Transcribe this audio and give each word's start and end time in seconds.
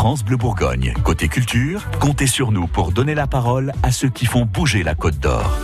France 0.00 0.24
Bleu 0.24 0.38
Bourgogne. 0.38 0.94
Côté 1.04 1.28
culture, 1.28 1.86
comptez 2.00 2.26
sur 2.26 2.52
nous 2.52 2.66
pour 2.66 2.90
donner 2.90 3.14
la 3.14 3.26
parole 3.26 3.74
à 3.82 3.92
ceux 3.92 4.08
qui 4.08 4.24
font 4.24 4.46
bouger 4.46 4.82
la 4.82 4.94
Côte 4.94 5.18
d'Or. 5.18 5.58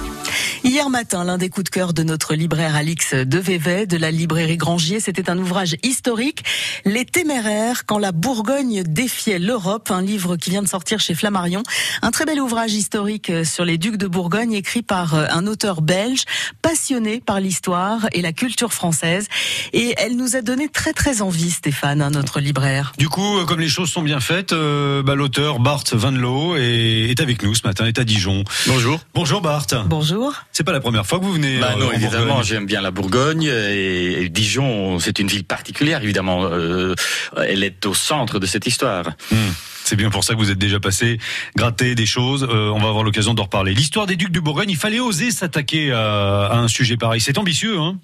Hier 0.64 0.90
matin, 0.90 1.24
l'un 1.24 1.38
des 1.38 1.48
coups 1.48 1.64
de 1.64 1.70
cœur 1.70 1.92
de 1.92 2.02
notre 2.02 2.34
libraire 2.34 2.74
Alix 2.74 3.14
de 3.14 3.38
Vévet, 3.38 3.86
de 3.86 3.96
la 3.96 4.10
librairie 4.10 4.56
Grangier, 4.56 5.00
c'était 5.00 5.30
un 5.30 5.38
ouvrage 5.38 5.76
historique, 5.82 6.44
Les 6.84 7.04
Téméraires, 7.04 7.86
quand 7.86 7.98
la 7.98 8.12
Bourgogne 8.12 8.82
défiait 8.82 9.38
l'Europe, 9.38 9.90
un 9.90 10.02
livre 10.02 10.36
qui 10.36 10.50
vient 10.50 10.62
de 10.62 10.68
sortir 10.68 11.00
chez 11.00 11.14
Flammarion. 11.14 11.62
Un 12.02 12.10
très 12.10 12.24
bel 12.24 12.40
ouvrage 12.40 12.72
historique 12.72 13.30
sur 13.44 13.64
les 13.64 13.78
ducs 13.78 13.96
de 13.96 14.06
Bourgogne, 14.06 14.52
écrit 14.52 14.82
par 14.82 15.14
un 15.14 15.46
auteur 15.46 15.82
belge, 15.82 16.24
passionné 16.62 17.20
par 17.20 17.40
l'histoire 17.40 18.06
et 18.12 18.22
la 18.22 18.32
culture 18.32 18.72
française. 18.72 19.28
Et 19.72 19.94
elle 19.98 20.16
nous 20.16 20.36
a 20.36 20.42
donné 20.42 20.68
très 20.68 20.92
très 20.92 21.22
envie, 21.22 21.50
Stéphane, 21.50 22.02
hein, 22.02 22.10
notre 22.10 22.40
libraire. 22.40 22.92
Du 22.98 23.08
coup, 23.08 23.44
comme 23.46 23.60
les 23.60 23.68
choses 23.68 23.90
sont 23.90 24.02
bien 24.02 24.20
faites, 24.20 24.52
euh, 24.52 25.02
bah, 25.02 25.14
l'auteur 25.14 25.58
Bart 25.60 25.84
Van 25.92 26.10
Loo 26.10 26.56
est, 26.56 27.10
est 27.10 27.20
avec 27.20 27.42
nous 27.42 27.54
ce 27.54 27.66
matin, 27.66 27.86
est 27.86 27.98
à 27.98 28.04
Dijon. 28.04 28.44
Bonjour. 28.66 29.00
Bonjour 29.14 29.40
Bart. 29.40 29.66
Bonjour. 29.86 30.25
C'est 30.52 30.64
pas 30.64 30.72
la 30.72 30.80
première 30.80 31.06
fois 31.06 31.18
que 31.18 31.24
vous 31.24 31.32
venez. 31.32 31.58
Bah 31.58 31.74
euh, 31.76 31.80
non, 31.80 31.88
en 31.88 31.92
évidemment, 31.92 32.42
j'aime 32.42 32.66
bien 32.66 32.80
la 32.80 32.90
Bourgogne 32.90 33.44
et, 33.44 34.22
et 34.22 34.28
Dijon, 34.28 34.98
c'est 34.98 35.18
une 35.18 35.28
ville 35.28 35.44
particulière, 35.44 36.02
évidemment. 36.02 36.44
Euh, 36.44 36.94
elle 37.36 37.64
est 37.64 37.86
au 37.86 37.94
centre 37.94 38.38
de 38.38 38.46
cette 38.46 38.66
histoire. 38.66 39.04
Hmm. 39.30 39.52
C'est 39.84 39.96
bien 39.96 40.10
pour 40.10 40.24
ça 40.24 40.34
que 40.34 40.38
vous 40.38 40.50
êtes 40.50 40.58
déjà 40.58 40.80
passé, 40.80 41.18
gratter 41.56 41.94
des 41.94 42.06
choses. 42.06 42.42
Euh, 42.42 42.70
on 42.74 42.78
va 42.80 42.88
avoir 42.88 43.04
l'occasion 43.04 43.34
d'en 43.34 43.44
reparler. 43.44 43.72
L'histoire 43.72 44.06
des 44.06 44.16
ducs 44.16 44.32
de 44.32 44.40
Bourgogne, 44.40 44.70
il 44.70 44.76
fallait 44.76 44.98
oser 45.00 45.30
s'attaquer 45.30 45.92
à, 45.92 46.46
à 46.46 46.56
un 46.56 46.68
sujet 46.68 46.96
pareil. 46.96 47.20
C'est 47.20 47.38
ambitieux, 47.38 47.78
hein? 47.78 47.96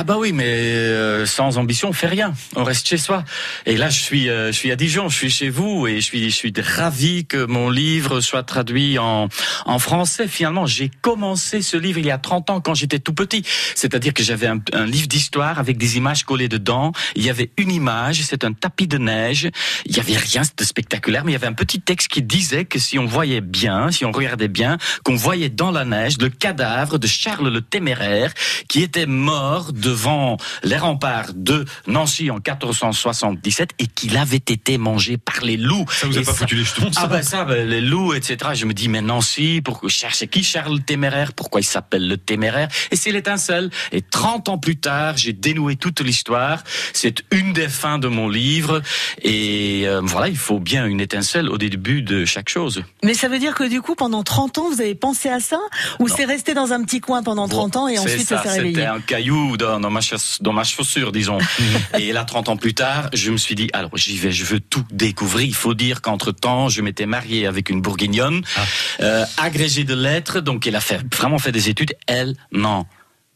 Ah 0.00 0.04
bah 0.04 0.14
oui, 0.16 0.30
mais 0.32 0.44
euh, 0.46 1.26
sans 1.26 1.58
ambition, 1.58 1.88
on 1.88 1.92
fait 1.92 2.06
rien. 2.06 2.32
On 2.54 2.62
reste 2.62 2.86
chez 2.86 2.98
soi. 2.98 3.24
Et 3.66 3.76
là, 3.76 3.90
je 3.90 4.00
suis, 4.00 4.30
euh, 4.30 4.52
je 4.52 4.56
suis 4.56 4.70
à 4.70 4.76
Dijon, 4.76 5.08
je 5.08 5.16
suis 5.16 5.28
chez 5.28 5.48
vous, 5.48 5.88
et 5.88 5.96
je 5.96 6.04
suis, 6.04 6.30
je 6.30 6.36
suis 6.36 6.52
ravi 6.56 7.26
que 7.26 7.46
mon 7.46 7.68
livre 7.68 8.20
soit 8.20 8.44
traduit 8.44 8.96
en, 9.00 9.28
en 9.66 9.78
français. 9.80 10.28
Finalement, 10.28 10.66
j'ai 10.66 10.88
commencé 11.02 11.62
ce 11.62 11.76
livre 11.76 11.98
il 11.98 12.06
y 12.06 12.12
a 12.12 12.18
30 12.18 12.50
ans 12.50 12.60
quand 12.60 12.74
j'étais 12.74 13.00
tout 13.00 13.12
petit. 13.12 13.42
C'est-à-dire 13.74 14.14
que 14.14 14.22
j'avais 14.22 14.46
un, 14.46 14.60
un 14.72 14.86
livre 14.86 15.08
d'histoire 15.08 15.58
avec 15.58 15.78
des 15.78 15.96
images 15.96 16.22
collées 16.22 16.48
dedans. 16.48 16.92
Il 17.16 17.24
y 17.24 17.30
avait 17.30 17.50
une 17.56 17.72
image, 17.72 18.22
c'est 18.22 18.44
un 18.44 18.52
tapis 18.52 18.86
de 18.86 18.98
neige. 18.98 19.50
Il 19.84 19.96
y 19.96 19.98
avait 19.98 20.16
rien 20.16 20.42
de 20.42 20.62
spectaculaire, 20.64 21.24
mais 21.24 21.32
il 21.32 21.34
y 21.34 21.38
avait 21.38 21.48
un 21.48 21.54
petit 21.54 21.80
texte 21.80 22.06
qui 22.06 22.22
disait 22.22 22.66
que 22.66 22.78
si 22.78 23.00
on 23.00 23.06
voyait 23.06 23.40
bien, 23.40 23.90
si 23.90 24.04
on 24.04 24.12
regardait 24.12 24.46
bien, 24.46 24.78
qu'on 25.02 25.16
voyait 25.16 25.48
dans 25.48 25.72
la 25.72 25.84
neige 25.84 26.18
le 26.18 26.28
cadavre 26.28 27.00
de 27.00 27.08
Charles 27.08 27.48
le 27.48 27.62
Téméraire 27.62 28.32
qui 28.68 28.84
était 28.84 29.06
mort 29.06 29.72
devant 29.88 30.36
les 30.64 30.76
remparts 30.76 31.32
de 31.34 31.64
Nancy 31.86 32.30
en 32.30 32.34
1477 32.34 33.70
et 33.78 33.86
qu'il 33.86 34.18
avait 34.18 34.36
été 34.36 34.76
mangé 34.76 35.16
par 35.16 35.40
les 35.42 35.56
loups. 35.56 35.86
Ça 35.90 36.06
vous 36.06 36.18
a 36.18 36.20
Et 36.20 36.24
pas 36.24 36.34
foutu 36.34 36.56
les 36.56 36.64
jetons, 36.64 36.92
ça 36.92 37.00
Ah 37.04 37.06
ben 37.06 37.22
ça, 37.22 37.44
ben, 37.44 37.66
les 37.66 37.80
loups, 37.80 38.12
etc. 38.12 38.50
Je 38.52 38.66
me 38.66 38.74
dis, 38.74 38.88
mais 38.88 39.00
Nancy, 39.00 39.62
pourquoi 39.64 39.88
chercher 39.88 40.28
qui 40.28 40.44
Charles 40.44 40.74
le 40.74 40.82
Téméraire? 40.82 41.32
Pourquoi 41.32 41.62
il 41.62 41.64
s'appelle 41.64 42.06
le 42.06 42.18
Téméraire? 42.18 42.68
Et 42.90 42.96
c'est 42.96 43.12
l'étincelle. 43.12 43.70
Et 43.92 44.02
30 44.02 44.50
ans 44.50 44.58
plus 44.58 44.76
tard, 44.76 45.16
j'ai 45.16 45.32
dénoué 45.32 45.76
toute 45.76 46.00
l'histoire. 46.00 46.62
C'est 46.92 47.22
une 47.30 47.54
des 47.54 47.68
fins 47.68 47.98
de 47.98 48.08
mon 48.08 48.28
livre. 48.28 48.82
Et 49.22 49.84
euh, 49.86 50.02
voilà, 50.04 50.28
il 50.28 50.36
faut 50.36 50.60
bien 50.60 50.84
une 50.84 51.00
étincelle 51.00 51.48
au 51.48 51.56
début 51.56 52.02
de 52.02 52.26
chaque 52.26 52.50
chose. 52.50 52.82
Mais 53.02 53.14
ça 53.14 53.28
veut 53.28 53.38
dire 53.38 53.54
que 53.54 53.64
du 53.64 53.80
coup, 53.80 53.94
pendant 53.94 54.22
30 54.22 54.58
ans, 54.58 54.68
vous 54.68 54.82
avez 54.82 54.94
pensé 54.94 55.30
à 55.30 55.40
ça? 55.40 55.60
Ou 55.98 56.08
c'est 56.08 56.26
resté 56.26 56.52
dans 56.52 56.74
un 56.74 56.84
petit 56.84 57.00
coin 57.00 57.22
pendant 57.22 57.48
30 57.48 57.76
ans 57.76 57.88
et 57.88 57.96
C'est 57.96 58.00
ensuite 58.00 58.28
ça, 58.28 58.36
ça, 58.36 58.42
s'est 58.42 58.48
C'était 58.48 58.60
réveillé 58.60 58.86
un 58.86 59.00
caillou 59.00 59.56
dans, 59.56 59.77
dans 59.80 59.90
ma 59.90 60.00
chasse- 60.00 60.38
dans 60.40 60.52
ma 60.52 60.64
chaussure, 60.64 61.12
disons. 61.12 61.38
et 61.98 62.12
là, 62.12 62.24
30 62.24 62.48
ans 62.48 62.56
plus 62.56 62.74
tard, 62.74 63.08
je 63.12 63.30
me 63.30 63.36
suis 63.36 63.54
dit, 63.54 63.68
alors 63.72 63.96
j'y 63.96 64.16
vais, 64.16 64.32
je 64.32 64.44
veux 64.44 64.60
tout 64.60 64.84
découvrir. 64.90 65.46
Il 65.46 65.54
faut 65.54 65.74
dire 65.74 66.02
qu'entre 66.02 66.32
temps, 66.32 66.68
je 66.68 66.82
m'étais 66.82 67.06
marié 67.06 67.46
avec 67.46 67.70
une 67.70 67.80
bourguignonne, 67.80 68.42
Ah. 68.56 68.60
euh, 69.00 69.24
agrégée 69.36 69.84
de 69.84 69.94
lettres, 69.94 70.40
donc 70.40 70.66
elle 70.66 70.76
a 70.76 70.80
fait, 70.80 71.00
vraiment 71.14 71.38
fait 71.38 71.52
des 71.52 71.68
études. 71.68 71.94
Elle, 72.06 72.34
non. 72.52 72.86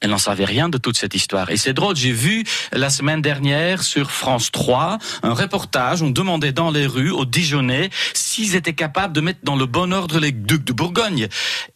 Elle 0.05 0.11
n'en 0.11 0.19
savait 0.19 0.45
rien 0.45 0.69
de 0.69 0.79
toute 0.79 0.97
cette 0.99 1.15
histoire. 1.15 1.51
Et 1.51 1.57
c'est 1.57 1.75
drôle, 1.75 1.95
j'ai 1.95 2.11
vu 2.11 2.43
la 2.73 2.91
semaine 2.91 3.23
dernière 3.23 3.85
sur 3.85 4.11
France 4.11 4.51
3 4.51 4.99
un 5.23 5.33
reportage, 5.33 6.03
on 6.03 6.11
demandait 6.11 6.51
dans 6.51 6.73
les 6.73 6.89
rues 6.89 7.13
aux 7.13 7.25
Dijonnais 7.25 7.89
s'ils 8.33 8.57
étaient 8.57 8.73
capables 8.73 9.13
de 9.13 9.21
mettre 9.21 9.41
dans 9.43 9.57
le 9.57 9.67
bon 9.67 9.93
ordre 9.93 10.19
les 10.19 10.33
ducs 10.33 10.65
de 10.65 10.73
Bourgogne. 10.73 11.29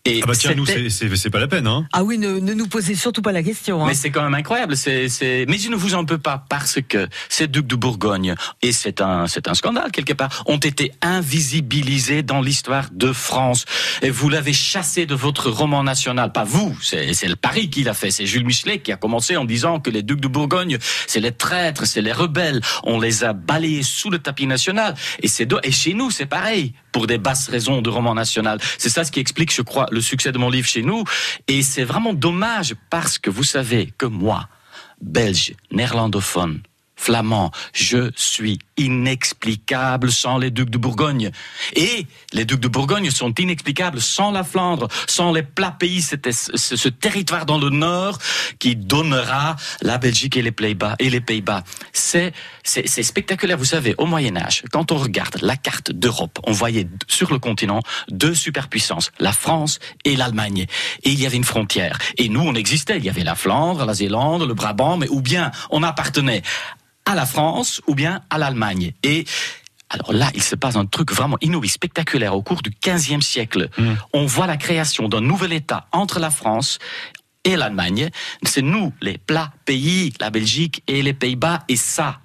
Et 0.06 0.20
Ah 0.22 0.26
bah 0.26 0.32
tiens, 0.34 0.54
nous, 0.54 0.64
c'est- 0.64 1.30
pas 1.30 1.38
la 1.38 1.48
peine, 1.48 1.66
hein 1.66 1.86
Ah 1.92 2.02
oui, 2.02 2.16
ne, 2.18 2.38
ne 2.38 2.54
nous 2.54 2.66
posez 2.66 2.94
surtout 2.94 3.20
pas 3.20 3.32
la 3.32 3.42
question. 3.42 3.82
Hein. 3.82 3.88
mais 3.88 3.94
c'est 3.94 4.10
quand 4.10 4.22
même 4.22 4.34
incroyable. 4.34 4.76
C'est. 4.76 5.44
Mais 5.48 5.58
je 5.58 5.68
ne 5.68 5.76
vous 5.76 5.94
en 5.94 6.04
peux 6.04 6.18
pas 6.18 6.44
parce 6.48 6.78
que 6.88 7.08
ces 7.28 7.46
ducs 7.46 7.66
de 7.66 7.76
Bourgogne, 7.76 8.34
et 8.62 8.72
c'est 8.72 9.00
un, 9.00 9.26
scandale 9.26 9.90
quelque 9.90 10.14
part, 10.14 10.44
ont 10.46 10.56
été 10.56 10.92
invisibilisés 11.02 12.22
dans 12.22 12.40
l'histoire 12.40 12.86
de 12.92 13.12
France. 13.12 13.66
Et 14.02 14.10
vous 14.10 14.28
l'avez 14.30 14.52
chassé 14.52 15.04
de 15.04 15.14
votre 15.14 15.50
roman 15.50 15.82
national. 15.82 16.32
Pas 16.32 16.44
vous, 16.44 16.76
c'est, 16.80 17.12
le 17.26 17.36
Paris 17.36 17.68
qui 17.68 17.82
l'a 17.82 17.94
fait. 17.94 18.10
C'est 18.10 18.24
Jules 18.26 18.46
Michelet 18.46 18.78
qui 18.78 18.92
a 18.92 18.96
commencé 18.96 19.36
en 19.36 19.44
disant 19.44 19.80
que 19.80 19.90
les 19.90 20.02
ducs 20.02 20.20
de 20.20 20.28
Bourgogne, 20.28 20.78
c'est 21.06 21.20
les 21.20 21.32
traîtres, 21.32 21.84
c'est 21.86 22.02
les 22.02 22.12
rebelles. 22.12 22.60
On 22.84 22.98
les 22.98 23.24
a 23.24 23.34
balayés 23.34 23.82
sous 23.82 24.08
le 24.10 24.18
tapis 24.18 24.46
national. 24.46 24.94
Et 25.22 25.28
et 25.64 25.72
chez 25.72 25.92
nous, 25.92 26.10
c'est 26.10 26.26
pareil. 26.26 26.45
Pour 26.92 27.06
des 27.06 27.18
basses 27.18 27.48
raisons 27.48 27.82
de 27.82 27.90
roman 27.90 28.14
national. 28.14 28.58
C'est 28.78 28.88
ça 28.88 29.04
ce 29.04 29.12
qui 29.12 29.20
explique, 29.20 29.52
je 29.52 29.62
crois, 29.62 29.86
le 29.90 30.00
succès 30.00 30.32
de 30.32 30.38
mon 30.38 30.50
livre 30.50 30.68
chez 30.68 30.82
nous. 30.82 31.04
Et 31.48 31.62
c'est 31.62 31.84
vraiment 31.84 32.14
dommage 32.14 32.74
parce 32.90 33.18
que 33.18 33.30
vous 33.30 33.44
savez 33.44 33.92
que 33.98 34.06
moi, 34.06 34.48
belge, 35.00 35.54
néerlandophone, 35.70 36.62
flamand, 36.96 37.52
je 37.72 38.10
suis 38.16 38.58
inexplicable 38.76 40.10
sans 40.10 40.38
les 40.38 40.50
ducs 40.50 40.70
de 40.70 40.78
Bourgogne. 40.78 41.30
Et 41.74 42.06
les 42.32 42.44
ducs 42.44 42.60
de 42.60 42.68
Bourgogne 42.68 43.10
sont 43.10 43.32
inexplicables 43.34 44.00
sans 44.00 44.30
la 44.30 44.44
Flandre, 44.44 44.88
sans 45.06 45.32
les 45.32 45.42
plats 45.42 45.70
pays, 45.70 46.02
ce, 46.02 46.88
territoire 46.88 47.46
dans 47.46 47.58
le 47.58 47.70
nord 47.70 48.18
qui 48.58 48.76
donnera 48.76 49.56
la 49.82 49.98
Belgique 49.98 50.36
et 50.36 50.42
les 50.42 50.52
Pays-Bas. 50.52 50.96
Les 50.98 51.20
Pays-Bas. 51.20 51.62
C'est, 51.92 52.32
spectaculaire. 52.64 53.58
Vous 53.58 53.64
savez, 53.64 53.94
au 53.98 54.06
Moyen 54.06 54.36
Âge, 54.36 54.64
quand 54.72 54.92
on 54.92 54.96
regarde 54.96 55.38
la 55.42 55.56
carte 55.56 55.92
d'Europe, 55.92 56.38
on 56.44 56.52
voyait 56.52 56.88
sur 57.06 57.32
le 57.32 57.38
continent 57.38 57.80
deux 58.08 58.34
superpuissances, 58.34 59.12
la 59.20 59.32
France 59.32 59.78
et 60.04 60.16
l'Allemagne. 60.16 60.66
Et 61.04 61.10
il 61.10 61.20
y 61.20 61.26
avait 61.26 61.36
une 61.36 61.44
frontière. 61.44 61.98
Et 62.16 62.28
nous, 62.28 62.40
on 62.40 62.54
existait. 62.54 62.98
Il 62.98 63.04
y 63.04 63.10
avait 63.10 63.24
la 63.24 63.34
Flandre, 63.34 63.84
la 63.84 63.94
Zélande, 63.94 64.42
le 64.42 64.54
Brabant, 64.54 64.96
mais 64.96 65.08
ou 65.08 65.20
bien 65.20 65.50
on 65.70 65.82
appartenait 65.82 66.42
à 67.06 67.14
la 67.14 67.24
France 67.24 67.80
ou 67.86 67.94
bien 67.94 68.20
à 68.28 68.38
l'Allemagne. 68.38 68.92
Et 69.02 69.24
alors 69.88 70.12
là, 70.12 70.30
il 70.34 70.42
se 70.42 70.56
passe 70.56 70.76
un 70.76 70.84
truc 70.84 71.12
vraiment 71.12 71.38
inouï, 71.40 71.68
spectaculaire 71.68 72.34
au 72.34 72.42
cours 72.42 72.60
du 72.60 72.70
15e 72.70 73.22
siècle. 73.22 73.70
On 74.12 74.26
voit 74.26 74.46
la 74.46 74.56
création 74.56 75.08
d'un 75.08 75.20
nouvel 75.20 75.52
État 75.52 75.86
entre 75.92 76.18
la 76.18 76.30
France 76.30 76.78
et 77.44 77.56
l'Allemagne. 77.56 78.10
C'est 78.42 78.62
nous, 78.62 78.92
les 79.00 79.16
plats 79.16 79.52
pays, 79.64 80.12
la 80.20 80.30
Belgique 80.30 80.82
et 80.88 81.02
les 81.02 81.14
Pays-Bas, 81.14 81.62
et 81.68 81.76
ça, 81.76 82.18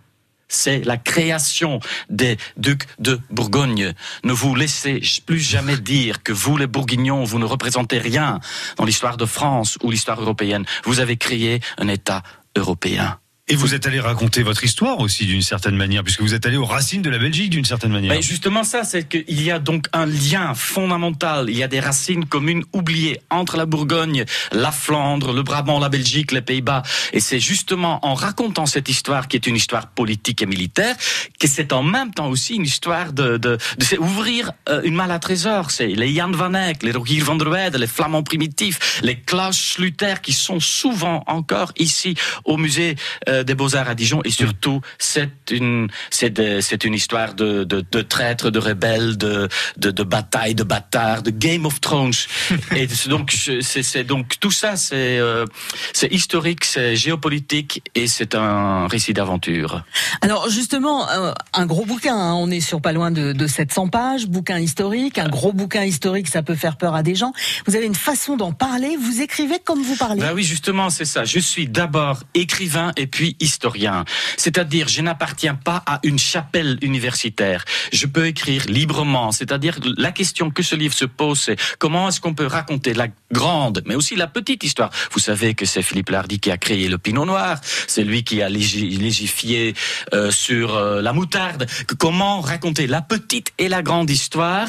c'est 0.48 0.84
la 0.84 0.98
création 0.98 1.80
des 2.10 2.38
ducs 2.58 2.86
de 3.00 3.20
Bourgogne. 3.30 3.94
Ne 4.24 4.34
vous 4.34 4.56
laissez 4.56 5.00
plus 5.26 5.40
jamais 5.40 5.78
dire 5.78 6.24
que 6.24 6.34
vous, 6.34 6.58
les 6.58 6.68
Bourguignons, 6.68 7.24
vous 7.24 7.40
ne 7.40 7.46
représentez 7.46 8.00
rien 8.00 8.40
dans 8.78 8.86
l'histoire 8.86 9.18
de 9.18 9.26
France 9.26 9.78
ou 9.84 9.92
l'histoire 9.92 10.20
européenne. 10.20 10.66
Vous 10.84 11.00
avez 11.00 11.16
créé 11.16 11.62
un 11.78 11.88
État 11.88 12.24
européen. 12.58 13.20
Et 13.48 13.56
vous 13.56 13.74
êtes 13.74 13.86
allé 13.86 14.00
raconter 14.00 14.44
votre 14.44 14.64
histoire 14.64 15.00
aussi 15.00 15.26
d'une 15.26 15.42
certaine 15.42 15.76
manière, 15.76 16.04
puisque 16.04 16.22
vous 16.22 16.34
êtes 16.34 16.46
allé 16.46 16.58
aux 16.58 16.66
racines 16.66 17.02
de 17.02 17.10
la 17.10 17.18
Belgique 17.18 17.50
d'une 17.50 17.66
certaine 17.66 17.92
manière. 17.92 18.22
Justement 18.22 18.64
ça, 18.64 18.84
c'est 18.84 19.08
qu'il 19.10 19.42
y 19.42 19.52
a 19.52 19.60
donc 19.60 19.88
un 19.94 20.06
lien 20.06 20.54
fondamental, 20.54 21.50
il 21.50 21.58
y 21.58 21.64
a 21.64 21.68
des 21.68 21.80
racines 21.80 22.26
communes 22.26 22.64
oubliées 22.72 23.20
entre 23.30 23.58
la 23.58 23.66
Bourgogne, 23.66 24.26
la 24.52 24.72
Flandre, 24.72 25.34
le 25.34 25.44
Brabant, 25.44 25.80
la 25.80 25.90
Belgique, 25.90 26.32
les 26.32 26.42
Pays-Bas. 26.42 26.84
Et 27.14 27.20
c'est 27.20 27.40
justement 27.40 28.00
en 28.06 28.14
racontant 28.14 28.66
cette 28.66 28.90
histoire, 28.90 29.28
qui 29.28 29.36
est 29.36 29.48
une 29.48 29.56
histoire 29.56 29.88
politique 29.88 30.42
et 30.42 30.46
militaire, 30.46 30.96
que 31.40 31.48
c'est 31.48 31.74
en 31.74 31.84
même 31.84 32.14
temps 32.14 32.30
aussi 32.30 32.56
une 32.56 32.66
histoire 32.66 33.12
de, 33.12 33.38
de, 33.38 33.58
ouvrir 34.00 34.52
euh, 34.70 34.82
une 34.84 34.96
malle 34.96 35.12
à 35.12 35.20
trésor. 35.20 35.72
C'est 35.72 35.88
les 35.88 36.14
Jan 36.14 36.32
van 36.32 36.54
Eyck, 36.54 36.84
les 36.84 36.92
Rogier 36.92 37.20
van 37.20 37.36
der 37.36 37.50
Weyde, 37.50 37.76
les 37.76 37.88
Flamands 37.88 38.24
primitifs, 38.24 39.02
les 39.04 39.18
Klaus 39.20 39.58
Schluter, 39.58 40.16
qui 40.22 40.34
sont 40.34 40.60
souvent 40.60 41.24
encore 41.28 41.74
ici 41.78 42.16
au 42.46 42.58
musée 42.58 42.96
euh, 43.28 43.41
des 43.44 43.56
Beaux-Arts 43.56 43.90
à 43.90 43.96
Dijon. 43.96 44.22
Et 44.24 44.32
surtout, 44.32 44.82
c'est 44.98 45.52
une, 45.52 45.88
c'est 46.10 46.84
une 46.84 46.94
histoire 46.94 47.34
de, 47.34 47.64
de, 47.64 47.84
de 47.92 48.02
traîtres, 48.02 48.50
de 48.50 48.60
rebelles, 48.60 49.18
de, 49.18 49.48
de, 49.78 49.92
de 49.92 50.04
batailles, 50.04 50.56
de 50.56 50.64
bâtards, 50.64 51.24
de 51.24 51.32
Game 51.32 51.66
of 51.66 51.82
Thrones. 51.82 52.12
et 52.76 52.88
donc, 53.08 53.32
c'est 53.62 54.04
donc 54.04 54.40
tout 54.40 54.52
ça, 54.52 54.76
c'est 54.76 55.18
euh, 55.20 55.46
c'est 55.94 56.12
historique, 56.12 56.66
c'est 56.66 56.96
géopolitique 56.96 57.84
et 57.96 58.08
c'est 58.08 58.36
un 58.36 58.88
récit 58.88 59.14
d'aventure. 59.14 59.84
Alors 60.22 60.50
justement, 60.50 61.10
euh, 61.10 61.34
un 61.54 61.66
gros 61.66 61.86
bouquin, 61.86 62.16
hein, 62.16 62.34
on 62.34 62.50
est 62.50 62.62
sur 62.62 62.82
pas 62.82 62.94
loin 62.94 63.12
de, 63.12 63.34
de 63.34 63.48
700 63.48 63.90
pages, 63.90 64.28
bouquin 64.28 64.60
historique, 64.60 65.18
un 65.18 65.30
gros 65.30 65.54
bouquin 65.54 65.84
historique, 65.84 66.28
ça 66.28 66.42
peut 66.44 66.56
faire 66.56 66.78
peur 66.78 66.96
à 66.96 67.04
des 67.04 67.16
gens. 67.16 67.34
Vous 67.66 67.76
avez 67.76 67.86
une 67.86 67.96
façon 67.96 68.38
d'en 68.38 68.52
parler, 68.52 68.98
vous 68.98 69.22
écrivez 69.22 69.60
comme 69.64 69.82
vous 69.82 69.96
parlez. 69.96 70.22
Ben 70.22 70.34
oui, 70.34 70.44
justement, 70.44 70.90
c'est 70.90 71.06
ça. 71.06 71.26
Je 71.26 71.40
suis 71.40 71.68
d'abord 71.68 72.24
écrivain 72.34 72.92
et 72.98 73.08
puis 73.08 73.21
historien. 73.40 74.06
C'est-à-dire, 74.38 74.88
je 74.88 75.02
n'appartiens 75.02 75.56
pas 75.56 75.84
à 75.86 76.00
une 76.04 76.20
chapelle 76.20 76.78
universitaire. 76.82 77.66
Je 77.92 78.06
peux 78.06 78.28
écrire 78.28 78.66
librement. 78.68 79.32
C'est-à-dire, 79.32 79.80
la 79.98 80.12
question 80.12 80.52
que 80.52 80.64
ce 80.64 80.76
livre 80.76 80.94
se 80.94 81.06
pose, 81.06 81.40
c'est 81.40 81.58
comment 81.80 82.10
est-ce 82.10 82.20
qu'on 82.20 82.34
peut 82.34 82.48
raconter 82.48 82.94
la 82.94 83.08
grande, 83.32 83.82
mais 83.86 83.96
aussi 83.96 84.16
la 84.16 84.28
petite 84.28 84.64
histoire. 84.64 84.90
Vous 85.12 85.20
savez 85.20 85.54
que 85.54 85.66
c'est 85.66 85.82
Philippe 85.82 86.10
Lardy 86.10 86.40
qui 86.40 86.52
a 86.52 86.58
créé 86.58 86.88
le 86.88 86.98
Pinot 86.98 87.26
Noir. 87.26 87.58
C'est 87.88 88.04
lui 88.04 88.24
qui 88.24 88.42
a 88.42 88.50
légifié 88.50 89.74
euh, 90.14 90.32
sur 90.32 90.76
euh, 90.76 91.02
la 91.02 91.14
moutarde. 91.14 91.66
Comment 91.98 92.42
raconter 92.42 92.88
la 92.88 93.02
petite 93.02 93.52
et 93.58 93.70
la 93.70 93.82
grande 93.82 94.10
histoire 94.10 94.68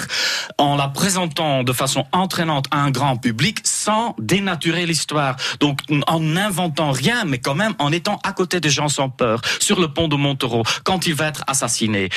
en 0.59 0.77
la 0.77 0.89
présentant 0.89 1.63
de 1.63 1.73
façon 1.73 2.07
entraînante 2.13 2.67
à 2.71 2.79
un 2.79 2.91
grand 2.91 3.17
public 3.17 3.59
sans 3.65 4.15
dénaturer 4.19 4.87
l'histoire. 4.87 5.37
Donc 5.61 5.81
en 6.07 6.21
n'inventant 6.21 6.93
rien, 6.93 7.25
mais 7.25 7.39
quand 7.39 7.55
même 7.55 7.75
en 7.79 7.93
étant 7.93 8.21
à 8.23 8.33
côté 8.33 8.42
des 8.47 8.71
gens 8.71 8.89
sans 8.89 9.09
peur, 9.09 9.41
sur 9.61 9.81
le 9.81 9.89
pont 9.93 10.09
de 10.09 10.17
Montereau, 10.17 10.63
quand 10.85 11.07
il 11.07 11.15
va 11.15 11.27
être 11.27 11.45
assassiné 11.47 12.09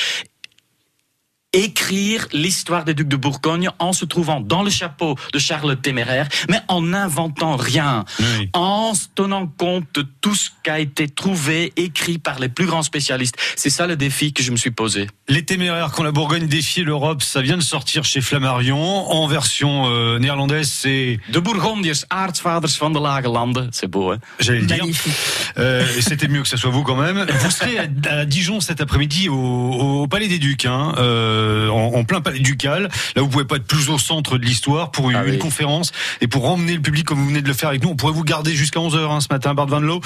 écrire 1.56 2.28
l'histoire 2.34 2.84
des 2.84 2.94
ducs 2.94 3.08
de 3.08 3.16
Bourgogne 3.16 3.70
en 3.80 3.94
se 3.94 4.06
trouvant 4.06 4.42
dans 4.42 4.62
le 4.62 4.70
chapeau 4.70 5.16
de 5.34 5.40
Charles 5.40 5.70
le 5.70 5.76
Téméraire, 5.78 6.28
mais 6.50 6.60
en 6.68 6.82
n'inventant 6.82 7.56
rien, 7.56 8.06
en 8.54 8.94
se 8.94 9.08
tenant 9.16 9.48
compte 9.48 9.86
de 9.96 10.06
tout 10.22 10.36
ce 10.36 10.50
qui 10.64 10.70
a 10.70 10.80
été 10.80 11.08
trouvé, 11.08 11.72
écrit 11.78 12.18
par 12.18 12.40
les 12.40 12.50
plus 12.50 12.66
grands 12.66 12.84
spécialistes. 12.84 13.38
C'est 13.56 13.70
ça 13.70 13.88
le 13.88 13.96
défi 13.96 14.34
que 14.34 14.44
je 14.44 14.52
me 14.52 14.58
suis 14.58 14.72
posé. 14.72 15.08
Les 15.28 15.44
Téméraires, 15.44 15.92
quand 15.92 16.04
la 16.04 16.12
Bourgogne 16.12 16.48
défiait 16.48 16.84
l'Europe, 16.84 17.24
ça 17.24 17.42
vient 17.42 17.58
de 17.58 17.64
sortir 17.64 18.04
chez 18.04 18.22
Flammarion. 18.22 18.78
En 19.12 19.26
version 19.28 19.90
euh, 19.90 20.20
néerlandaise, 20.20 20.70
c'est... 20.70 21.20
De 21.30 21.40
Bourgondiërs, 21.40 22.06
aartsvaders 22.10 22.70
van 22.80 22.90
de 22.90 23.00
Lage 23.00 23.26
Landen. 23.26 23.70
C'est 23.72 23.88
beau, 23.88 24.12
hein? 24.12 24.20
J'allais 24.40 24.60
le 24.60 24.66
dire. 24.66 24.84
Euh, 25.58 25.86
C'était 26.02 26.28
mieux 26.28 26.42
que 26.42 26.48
ce 26.48 26.58
soit 26.58 26.70
vous 26.70 26.84
quand 26.84 26.96
même. 26.96 27.26
Vous 27.40 27.52
serez 27.52 27.78
à, 27.80 28.26
Dijon 28.26 28.60
cet 28.60 28.82
après-midi 28.82 29.30
au, 29.30 29.36
au, 29.36 30.08
Palais 30.08 30.28
des 30.28 30.40
Ducs. 30.40 30.66
Hein. 30.66 30.94
Euh, 30.98 31.45
euh, 31.46 31.70
en, 31.70 32.04
plein 32.04 32.22
palais 32.22 32.40
ducal. 32.40 32.90
Là, 33.16 33.22
vous 33.22 33.30
pouvez 33.30 33.46
pas 33.46 33.58
être 33.58 33.66
plus 33.66 33.90
au 33.90 33.98
centre 33.98 34.38
de 34.38 34.46
l'histoire 34.46 34.92
pour 34.92 35.10
une, 35.10 35.18
ah 35.18 35.38
conférence 35.38 35.92
et 36.22 36.28
pour 36.28 36.46
emmener 36.50 36.74
le 36.74 36.82
public 36.82 37.06
comme 37.06 37.20
vous 37.20 37.28
venez 37.28 37.42
de 37.42 37.48
le 37.48 37.54
faire 37.54 37.70
avec 37.70 37.84
nous. 37.84 37.90
On 37.90 37.96
pourrait 37.96 38.14
vous 38.14 38.24
garder 38.24 38.54
jusqu'à 38.54 38.80
11h 38.80 39.12
hein, 39.12 39.22
ce 39.22 39.28
matin, 39.30 39.54
Bart 39.54 39.68
Van 39.68 39.80
Loo. 39.80 40.02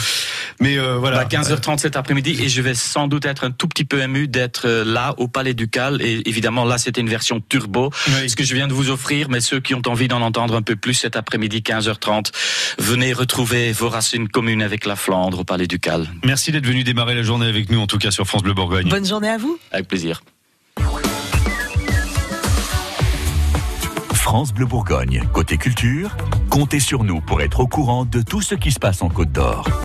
Mais 0.59 0.77
euh, 0.77 0.97
voilà. 0.97 1.19
À 1.19 1.25
15h30 1.25 1.77
cet 1.79 1.95
après-midi 1.95 2.37
et 2.41 2.49
je 2.49 2.61
vais 2.61 2.73
sans 2.73 3.07
doute 3.07 3.25
être 3.25 3.43
un 3.43 3.51
tout 3.51 3.67
petit 3.67 3.85
peu 3.85 4.01
ému 4.01 4.27
d'être 4.27 4.67
euh, 4.67 4.83
là 4.83 5.13
au 5.17 5.27
palais 5.27 5.53
ducal. 5.53 6.01
Et 6.01 6.27
évidemment, 6.27 6.65
là, 6.65 6.77
c'était 6.77 7.01
une 7.01 7.09
version 7.09 7.41
turbo. 7.41 7.91
Ce 8.27 8.35
que 8.35 8.43
je 8.43 8.55
viens 8.55 8.67
de 8.67 8.73
vous 8.73 8.89
offrir, 8.89 9.29
mais 9.29 9.41
ceux 9.41 9.59
qui 9.59 9.73
ont 9.73 9.81
envie 9.85 10.07
d'en 10.07 10.21
entendre 10.21 10.55
un 10.55 10.61
peu 10.61 10.75
plus 10.75 10.93
cet 10.93 11.15
après-midi, 11.15 11.59
15h30, 11.59 12.31
venez 12.79 13.13
retrouver 13.13 13.71
vos 13.71 13.89
racines 13.89 14.27
communes 14.27 14.61
avec 14.61 14.85
la 14.85 14.95
Flandre 14.95 15.39
au 15.39 15.43
palais 15.43 15.67
ducal. 15.67 16.07
Merci 16.23 16.51
d'être 16.51 16.65
venu 16.65 16.83
démarrer 16.83 17.15
la 17.15 17.23
journée 17.23 17.47
avec 17.47 17.69
nous, 17.69 17.79
en 17.79 17.87
tout 17.87 17.97
cas 17.97 18.11
sur 18.11 18.25
France 18.25 18.43
Bleu 18.43 18.53
Bourgogne. 18.53 18.89
Bonne 18.89 19.05
journée 19.05 19.29
à 19.29 19.37
vous. 19.37 19.57
Avec 19.71 19.87
plaisir. 19.87 20.21
France 24.19 24.53
Bleu 24.53 24.65
Bourgogne. 24.65 25.23
Côté 25.33 25.57
culture, 25.57 26.15
comptez 26.49 26.79
sur 26.79 27.03
nous 27.03 27.21
pour 27.21 27.41
être 27.41 27.61
au 27.61 27.67
courant 27.67 28.05
de 28.05 28.21
tout 28.21 28.41
ce 28.41 28.53
qui 28.53 28.71
se 28.71 28.79
passe 28.79 29.01
en 29.01 29.09
Côte 29.09 29.31
d'Or. 29.31 29.65